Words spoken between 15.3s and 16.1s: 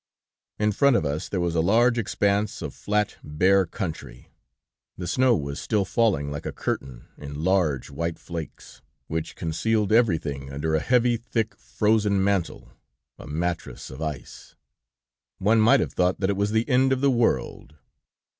One might have